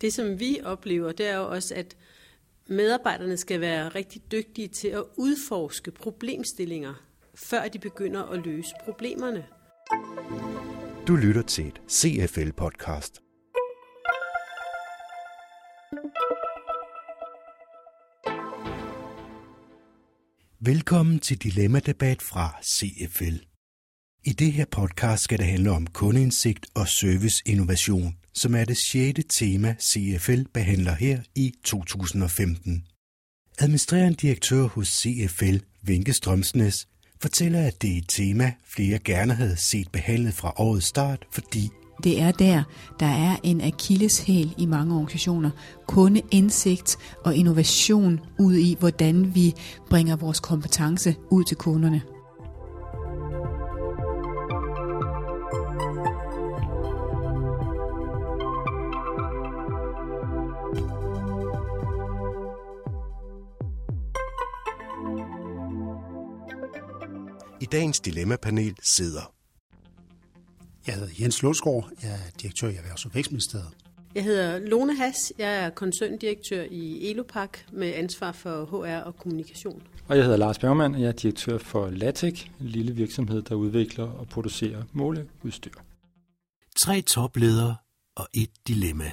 [0.00, 1.96] Det, som vi oplever, det er jo også, at
[2.68, 6.94] medarbejderne skal være rigtig dygtige til at udforske problemstillinger,
[7.34, 9.46] før de begynder at løse problemerne.
[11.06, 13.24] Du lytter til et CFL-podcast.
[20.60, 23.36] Velkommen til Dilemma-debat fra CFL.
[24.24, 29.22] I det her podcast skal det handle om kundeindsigt og serviceinnovation, som er det sjette
[29.22, 32.84] tema, CFL behandler her i 2015.
[33.58, 36.88] Administrerende direktør hos CFL, Vinke Strømsnes,
[37.20, 41.68] fortæller, at det er et tema, flere gerne havde set behandlet fra årets start, fordi
[42.04, 42.62] det er der,
[43.00, 45.50] der er en akilleshæl i mange organisationer.
[45.86, 49.54] Kundeindsigt og innovation ud i, hvordan vi
[49.90, 52.17] bringer vores kompetence ud til kunderne.
[67.72, 69.32] Dagens dilemmapanel sidder
[70.86, 71.90] Jeg hedder Jens Lundsgaard.
[72.02, 73.68] Jeg er direktør i Erhvervs- og Vækstministeriet.
[74.14, 75.32] Jeg hedder Lone Hass.
[75.38, 79.82] Jeg er koncerndirektør i Elopak med ansvar for HR og kommunikation.
[80.08, 83.54] Og jeg hedder Lars Bergmann, og jeg er direktør for Latec, en lille virksomhed, der
[83.54, 85.72] udvikler og producerer måleudstyr.
[86.80, 87.76] tre topledere
[88.16, 89.12] og et dilemma.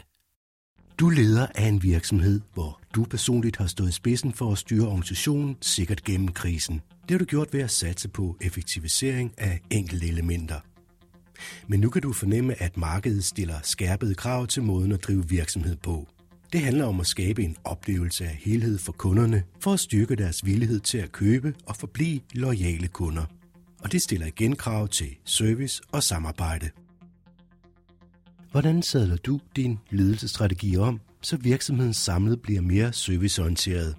[1.00, 4.88] Du leder af en virksomhed, hvor du personligt har stået i spidsen for at styre
[4.88, 6.82] organisationen sikkert gennem krisen.
[7.08, 10.60] Det har du gjort ved at satse på effektivisering af enkelte elementer.
[11.68, 15.76] Men nu kan du fornemme, at markedet stiller skærpede krav til måden at drive virksomhed
[15.76, 16.08] på.
[16.54, 20.46] Det handler om at skabe en oplevelse af helhed for kunderne, for at styrke deres
[20.46, 23.26] villighed til at købe og forblive loyale kunder.
[23.84, 26.70] Og det stiller igen krav til service og samarbejde.
[28.52, 33.96] Hvordan sadler du din ledelsesstrategi om, så virksomheden samlet bliver mere serviceorienteret?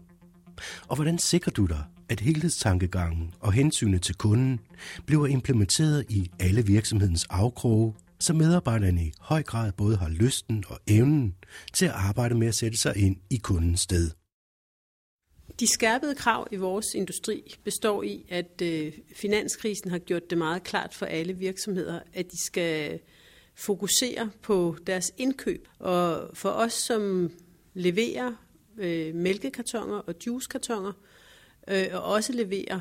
[0.88, 4.60] Og hvordan sikrer du dig, at helhedstankegangen og hensynet til kunden
[5.06, 10.80] bliver implementeret i alle virksomhedens afkroge, så medarbejderne i høj grad både har lysten og
[10.86, 11.34] evnen
[11.72, 14.10] til at arbejde med at sætte sig ind i kundens sted?
[15.60, 20.62] De skærpede krav i vores industri består i, at øh, finanskrisen har gjort det meget
[20.62, 23.00] klart for alle virksomheder, at de skal
[23.54, 25.68] fokusere på deres indkøb.
[25.78, 27.30] Og for os, som
[27.74, 28.32] leverer
[28.78, 30.92] øh, mælkekartoner og juicekartoner,
[31.68, 32.80] øh, og også leverer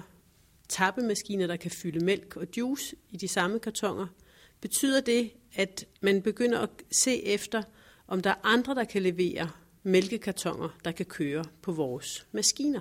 [0.69, 4.07] tappemaskiner, der kan fylde mælk og juice i de samme kartonger,
[4.61, 7.63] betyder det, at man begynder at se efter,
[8.07, 9.49] om der er andre, der kan levere
[9.83, 12.79] mælkekartonger, der kan køre på vores maskiner.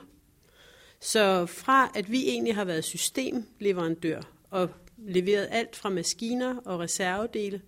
[1.00, 7.62] Så fra at vi egentlig har været systemleverandør og leveret alt fra maskiner og reservedele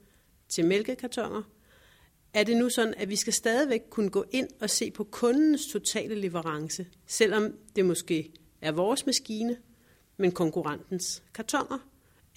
[0.48, 1.42] til mælkekartonger,
[2.36, 5.66] er det nu sådan, at vi skal stadigvæk kunne gå ind og se på kundens
[5.66, 9.56] totale leverance, selvom det måske er vores maskine,
[10.16, 11.78] men konkurrentens kartoner.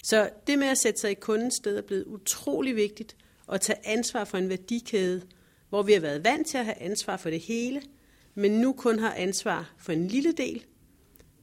[0.03, 3.15] Så det med at sætte sig i kundens sted er blevet utrolig vigtigt
[3.51, 5.21] at tage ansvar for en værdikæde,
[5.69, 7.81] hvor vi har været vant til at have ansvar for det hele,
[8.35, 10.65] men nu kun har ansvar for en lille del,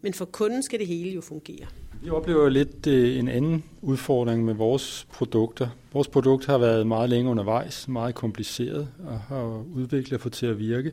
[0.01, 1.67] men for kunden skal det hele jo fungere.
[2.03, 5.69] Vi oplever lidt øh, en anden udfordring med vores produkter.
[5.93, 10.47] Vores produkt har været meget længe undervejs, meget kompliceret og har udviklet og fået til
[10.47, 10.93] at virke.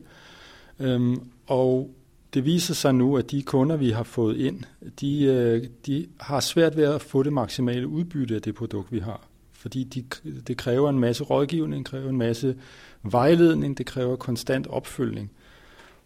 [0.80, 1.90] Øhm, og
[2.34, 4.60] det viser sig nu, at de kunder, vi har fået ind,
[5.00, 8.98] de, øh, de har svært ved at få det maksimale udbytte af det produkt, vi
[8.98, 9.20] har.
[9.52, 10.04] Fordi de,
[10.40, 12.56] det kræver en masse rådgivning, kræver en masse
[13.02, 15.30] vejledning, det kræver konstant opfølgning.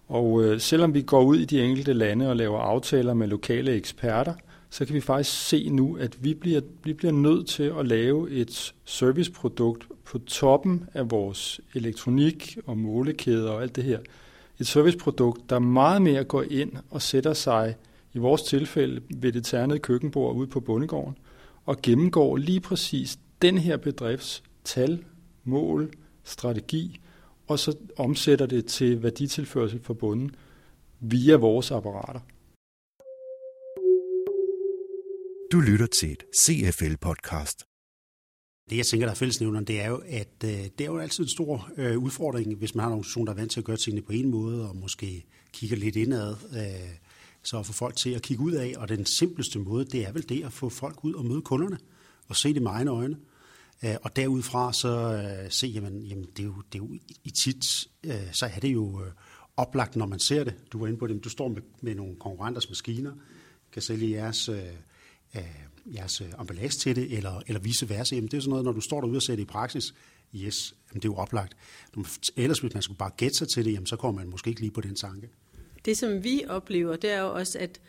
[0.09, 3.73] Og øh, selvom vi går ud i de enkelte lande og laver aftaler med lokale
[3.73, 4.35] eksperter,
[4.71, 8.31] så kan vi faktisk se nu, at vi bliver, vi bliver nødt til at lave
[8.31, 13.99] et serviceprodukt på toppen af vores elektronik og målekæder og alt det her.
[14.59, 17.77] Et serviceprodukt, der meget mere går ind og sætter sig,
[18.15, 21.17] i vores tilfælde, ved det ternede køkkenbord ude på bondegården,
[21.67, 25.05] og gennemgår lige præcis den her bedrifts tal,
[25.45, 25.93] mål,
[26.25, 27.01] strategi,
[27.47, 30.31] og så omsætter det til værditilførsel for bunden
[31.01, 32.21] via vores apparater.
[35.53, 37.59] Du lytter til et CFL-podcast.
[38.71, 41.25] Det, jeg tænker, der er fællesnævneren, det er jo, at øh, det er jo altid
[41.25, 43.77] en stor øh, udfordring, hvis man har en organisation, der er vant til at gøre
[43.77, 46.91] tingene på en måde, og måske kigger lidt indad, øh,
[47.43, 48.75] så at få folk til at kigge ud af.
[48.77, 51.79] Og den simpleste måde, det er vel det at få folk ud og møde kunderne,
[52.27, 53.17] og se det med egne øjne.
[53.85, 57.31] Øh, og derudfra så øh, se, jamen, jamen det, er jo, det er jo i
[57.31, 59.13] tit, øh, så er det jo øh,
[59.57, 60.55] oplagt, når man ser det.
[60.73, 63.13] Du var inde på det, du står med, med nogle konkurrenters maskiner,
[63.73, 64.63] kan sælge jeres øh,
[65.33, 68.15] af jeres øh, emballage til det, eller, eller vice versa.
[68.15, 69.95] Jamen, det er sådan noget, når du står derude og ser det i praksis,
[70.35, 71.57] yes, jamen, det er jo oplagt.
[72.37, 74.61] Ellers, hvis man skulle bare gætte sig til det, jamen, så kommer man måske ikke
[74.61, 75.29] lige på den tanke.
[75.85, 77.81] Det, som vi oplever, det er jo også, at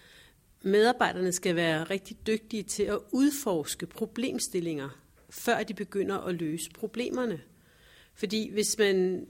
[0.61, 4.89] medarbejderne skal være rigtig dygtige til at udforske problemstillinger,
[5.29, 7.41] før de begynder at løse problemerne.
[8.13, 9.27] Fordi hvis man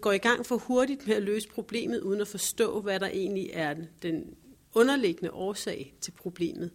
[0.00, 3.50] går i gang for hurtigt med at løse problemet, uden at forstå, hvad der egentlig
[3.52, 4.34] er den
[4.74, 6.70] underliggende årsag til problemet,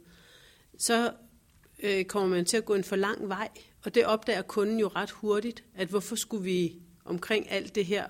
[0.77, 1.13] så
[1.83, 3.49] øh, kommer man til at gå en for lang vej.
[3.85, 6.75] Og det opdager kunden jo ret hurtigt, at hvorfor skulle vi
[7.05, 8.07] omkring alt det her,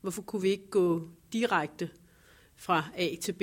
[0.00, 1.90] hvorfor kunne vi ikke gå direkte
[2.56, 3.42] fra A til B?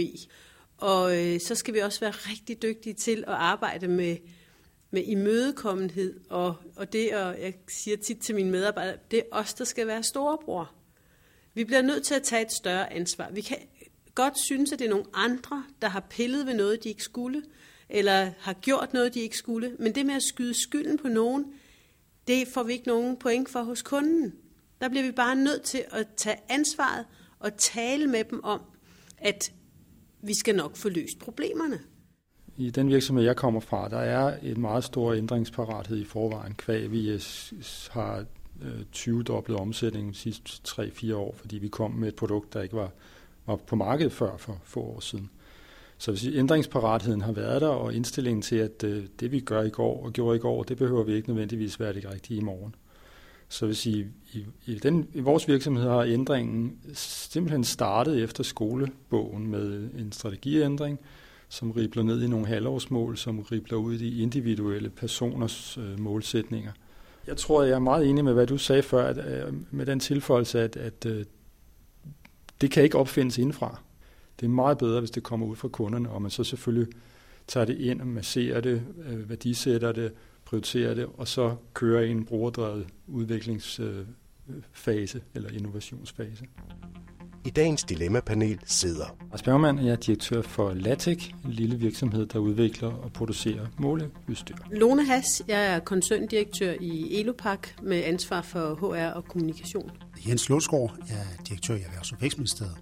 [0.78, 4.18] Og øh, så skal vi også være rigtig dygtige til at arbejde med,
[4.92, 9.54] med imødekommenhed, og, og det, og jeg siger tit til mine medarbejdere, det er os,
[9.54, 10.72] der skal være storebror.
[11.54, 13.32] Vi bliver nødt til at tage et større ansvar.
[13.32, 13.58] Vi kan
[14.16, 17.44] godt synes, at det er nogle andre, der har pillet ved noget, de ikke skulle,
[17.90, 19.76] eller har gjort noget, de ikke skulle.
[19.80, 21.46] Men det med at skyde skylden på nogen,
[22.28, 24.34] det får vi ikke nogen point for hos kunden.
[24.82, 27.06] Der bliver vi bare nødt til at tage ansvaret
[27.40, 28.62] og tale med dem om,
[29.18, 29.52] at
[30.22, 31.80] vi skal nok få løst problemerne.
[32.58, 36.54] I den virksomhed, jeg kommer fra, der er et meget stor ændringsparathed i forvejen.
[36.54, 37.22] Kvæg, vi
[37.90, 38.26] har
[38.62, 42.76] øh, 20-doblet omsætningen de sidste 3-4 år, fordi vi kom med et produkt, der ikke
[42.76, 42.92] var,
[43.48, 45.30] var på markedet før for få år siden.
[45.98, 49.70] Så hvis ændringsparatheden har været der, og indstillingen til, at øh, det vi gør i
[49.70, 52.76] går og gjorde i går, det behøver vi ikke nødvendigvis være det rigtige i morgen.
[53.50, 59.48] Så hvis I, i, i, den, i vores virksomhed har ændringen simpelthen startet efter skolebogen
[59.48, 61.00] med en strategiændring,
[61.50, 66.72] som ribler ned i nogle halvårsmål, som ribler ud i individuelle personers øh, målsætninger.
[67.28, 70.00] Jeg tror, jeg er meget enig med, hvad du sagde før, at, øh, med den
[70.00, 71.26] tilføjelse, at, at øh,
[72.62, 73.82] det kan ikke opfindes indfra.
[74.40, 76.94] Det er meget bedre, hvis det kommer ud fra kunderne, og man så selvfølgelig
[77.48, 80.12] tager det ind og masserer det, øh, værdisætter det,
[80.46, 86.46] prioriterer det, og så kører i en brugerdrevet udviklingsfase øh, eller innovationsfase.
[87.46, 92.40] I dagens Dilemma-panel sidder Lars Bergmann, jeg er direktør for Latec, en lille virksomhed, der
[92.40, 94.56] udvikler og producerer måleudstyr.
[94.72, 99.92] Lone Has, jeg er koncerndirektør i Elopak med ansvar for HR og kommunikation.
[100.28, 102.78] Jens Lundsgaard, jeg er direktør i Erhvervs- og Vækstministeriet.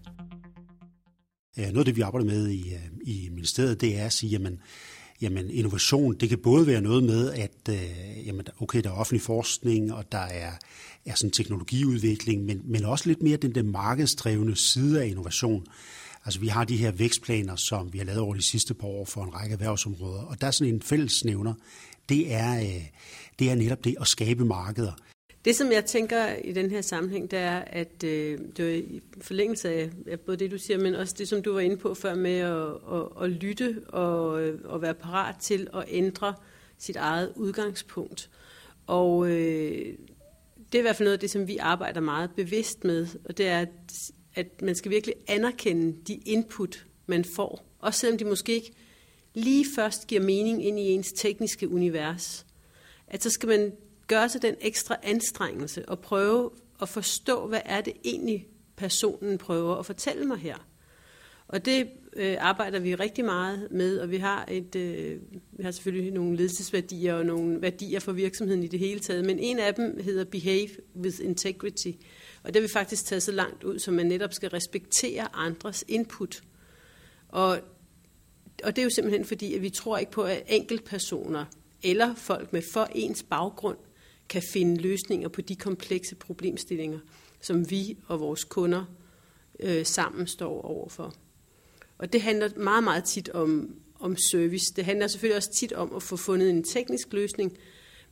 [1.57, 4.59] Noget af det, vi arbejder med i, øh, i ministeriet, det er at sige, jamen,
[5.21, 9.21] jamen innovation, det kan både være noget med, at øh, jamen, okay, der er offentlig
[9.21, 10.51] forskning, og der er,
[11.05, 15.65] er sådan teknologiudvikling, men, men også lidt mere den der markedsdrevne side af innovation.
[16.25, 19.05] Altså vi har de her vækstplaner, som vi har lavet over de sidste par år
[19.05, 21.53] for en række erhvervsområder, og der er sådan en fællesnævner,
[22.09, 22.87] det er, øh,
[23.39, 24.91] det er netop det at skabe markeder.
[25.45, 29.01] Det, som jeg tænker i den her sammenhæng, det er, at øh, det er i
[29.21, 31.93] forlængelse af, af både det, du siger, men også det, som du var inde på
[31.93, 36.33] før med at, at, at lytte og øh, at være parat til at ændre
[36.77, 38.29] sit eget udgangspunkt.
[38.87, 39.93] Og øh,
[40.71, 43.37] det er i hvert fald noget af det, som vi arbejder meget bevidst med, og
[43.37, 48.25] det er, at, at man skal virkelig anerkende de input, man får, også selvom de
[48.25, 48.71] måske ikke
[49.33, 52.45] lige først giver mening ind i ens tekniske univers.
[53.07, 53.71] At så skal man
[54.07, 56.51] gøre sig den ekstra anstrengelse og prøve
[56.81, 60.67] at forstå, hvad er det egentlig, personen prøver at fortælle mig her.
[61.47, 65.19] Og det øh, arbejder vi rigtig meget med, og vi har, et, øh,
[65.51, 69.39] vi har selvfølgelig nogle ledelsesværdier og nogle værdier for virksomheden i det hele taget, men
[69.39, 71.91] en af dem hedder Behave with Integrity.
[72.43, 75.83] Og det har vi faktisk taget så langt ud, som man netop skal respektere andres
[75.87, 76.43] input.
[77.29, 77.59] Og,
[78.63, 81.45] og det er jo simpelthen fordi, at vi tror ikke på, at enkeltpersoner
[81.83, 83.77] eller folk med for ens baggrund
[84.33, 86.99] kan finde løsninger på de komplekse problemstillinger,
[87.41, 88.85] som vi og vores kunder
[89.59, 91.13] øh, sammen står overfor.
[91.97, 94.73] Og det handler meget, meget tit om, om service.
[94.75, 97.57] Det handler selvfølgelig også tit om at få fundet en teknisk løsning,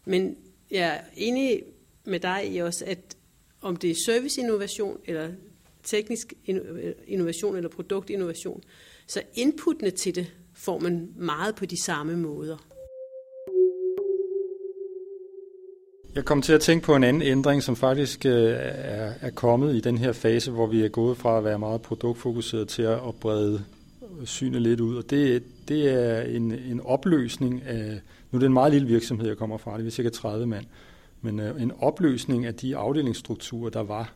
[0.06, 0.38] men
[0.72, 1.64] jeg er enig
[2.06, 3.18] med dig i også, at
[3.62, 5.32] om det er serviceinnovation eller
[5.84, 8.64] teknisk øh, innovation eller produktinnovation,
[9.08, 12.71] så inputtene til det får man meget på de samme måder.
[16.16, 19.76] Jeg kom til at tænke på en anden ændring, som faktisk øh, er, er kommet
[19.76, 23.16] i den her fase, hvor vi er gået fra at være meget produktfokuseret til at
[23.22, 23.64] brede
[24.26, 24.96] synet lidt ud.
[24.96, 28.02] Og det, det er en, en opløsning af,
[28.32, 30.66] nu er det en meget lille virksomhed, jeg kommer fra, det er cirka 30 mand,
[31.22, 34.14] men øh, en opløsning af de afdelingsstrukturer, der var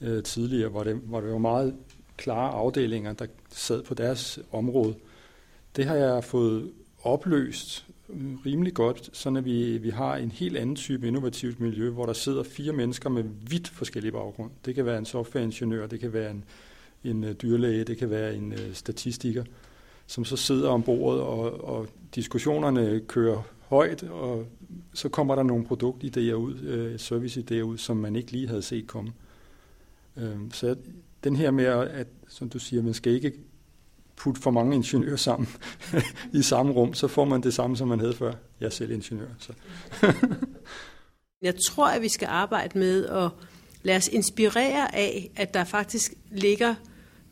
[0.00, 1.74] øh, tidligere, hvor det, hvor det var meget
[2.16, 4.94] klare afdelinger, der sad på deres område.
[5.76, 6.70] Det har jeg fået
[7.02, 11.90] opløst Mm, rimelig godt, så at vi, vi har en helt anden type innovativt miljø,
[11.90, 14.50] hvor der sidder fire mennesker med vidt forskellige baggrund.
[14.64, 16.44] Det kan være en softwareingeniør, det kan være en,
[17.04, 19.44] en øh, dyrlæge, det kan være en uh, statistiker,
[20.06, 24.46] som så sidder om bordet, og, og diskussionerne kører højt, og
[24.94, 28.86] så kommer der nogle produktidéer ud, øh, serviceidéer ud, som man ikke lige havde set
[28.86, 29.12] komme.
[30.16, 30.76] Øh, så
[31.24, 33.32] den her med, at, som du siger, man skal ikke
[34.18, 35.48] putte for mange ingeniører sammen
[36.40, 38.32] i samme rum, så får man det samme, som man havde før.
[38.60, 39.28] Jeg er selv ingeniør.
[39.38, 39.52] Så.
[41.42, 43.30] Jeg tror, at vi skal arbejde med at
[43.82, 46.74] lade os inspirere af, at der faktisk ligger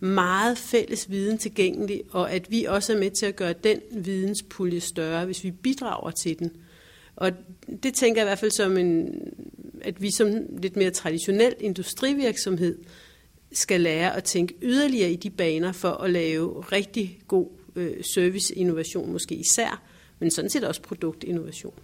[0.00, 4.81] meget fælles viden tilgængelig, og at vi også er med til at gøre den videnspulje
[4.81, 6.50] større, hvis vi bidrager til den.
[7.16, 7.33] Og
[7.83, 9.09] det tænker jeg i hvert fald som en,
[9.81, 10.28] at vi som
[10.59, 12.78] lidt mere traditionel industrivirksomhed
[13.57, 19.13] skal lære at tænke yderligere i de baner for at lave rigtig god øh, serviceinnovation
[19.13, 19.83] måske især,
[20.19, 21.75] men sådan set også produktinnovation.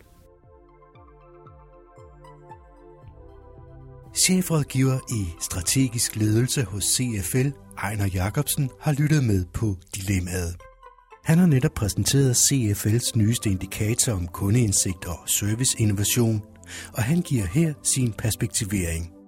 [4.17, 7.49] Chefrådgiver i strategisk ledelse hos CFL,
[7.79, 10.57] Ejner Jacobsen, har lyttet med på Dilemmaet.
[11.25, 16.43] Han har netop præsenteret CFL's nyeste indikator om kundeindsigt og serviceinnovation,
[16.93, 19.22] og han giver her sin perspektivering.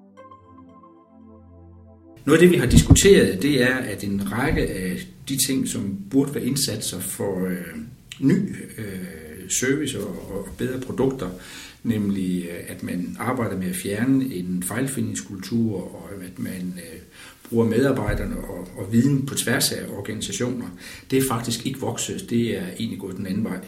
[2.25, 5.99] Noget af det, vi har diskuteret, det er, at en række af de ting, som
[6.11, 7.57] burde være indsatser for øh,
[8.21, 11.31] ny øh, service og, og bedre produkter,
[11.83, 17.01] nemlig øh, at man arbejder med at fjerne en fejlfindingskultur, og at man øh,
[17.49, 20.67] bruger medarbejderne og, og viden på tværs af organisationer,
[21.11, 23.61] det er faktisk ikke vokset, det er egentlig gået den anden vej.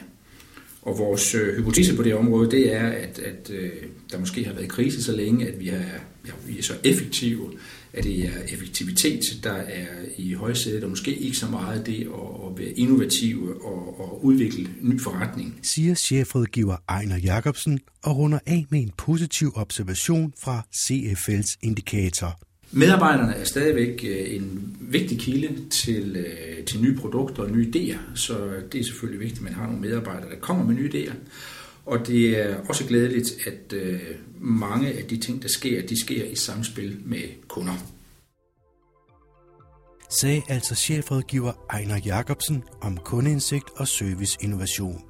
[0.83, 3.71] Og vores øh, hypotese på det område, det er, at, at øh,
[4.13, 5.83] der måske har været krise så længe, at vi, er,
[6.27, 7.51] ja, vi er så effektive,
[7.97, 9.87] at det er effektivitet, der er
[10.17, 14.69] i højsædet, og måske ikke så meget det at, at være innovative og, og udvikle
[14.81, 15.59] ny forretning.
[15.63, 22.41] Siger chefrådgiver Ejner Jacobsen og runder af med en positiv observation fra CFL's indikator.
[22.71, 27.99] Medarbejderne er stadigvæk øh, en vigtig kilde til, øh, til nye produkter og nye idéer,
[28.15, 28.39] så
[28.73, 31.13] det er selvfølgelig vigtigt, at man har nogle medarbejdere, der kommer med nye idéer.
[31.87, 34.01] Og det er også glædeligt, at øh,
[34.41, 37.75] mange af de ting, der sker, de sker i samspil med kunder.
[40.21, 45.03] Sagde altså chefrådgiver Ejner Jacobsen om kundeindsigt og serviceinnovation.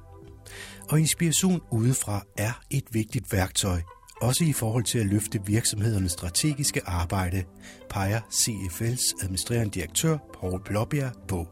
[0.89, 3.81] Og inspiration udefra er et vigtigt værktøj,
[4.21, 7.43] også i forhold til at løfte virksomhedernes strategiske arbejde,
[7.89, 11.47] peger CFL's administrerende direktør Paul Blåbjerg på.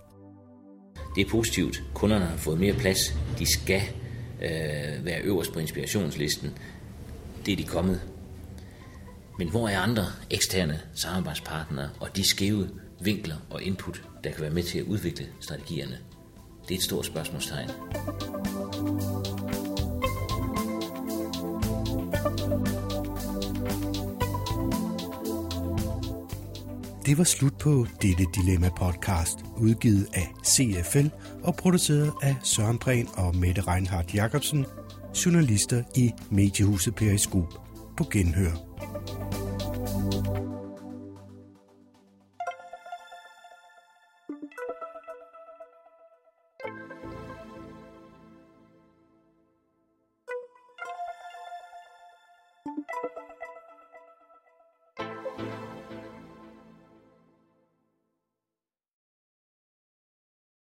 [1.16, 1.84] Det er positivt.
[1.94, 3.00] Kunderne har fået mere plads.
[3.40, 3.82] De skal
[4.42, 6.54] øh, være øverst på inspirationslisten.
[7.46, 8.02] Det er de kommet.
[9.38, 14.52] Men hvor er andre eksterne samarbejdspartnere og de skæve vinkler og input, der kan være
[14.52, 15.98] med til at udvikle strategierne?
[16.68, 17.70] Det er et stort spørgsmålstegn.
[27.06, 31.08] Det var slut på dette Dilemma podcast, udgivet af CFL
[31.44, 34.66] og produceret af Søren Prehn og Mette Reinhardt Jacobsen,
[35.26, 37.54] journalister i Mediehuset Periskop
[37.98, 38.52] på Genhør.